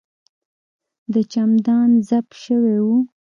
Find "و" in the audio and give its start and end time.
2.85-2.87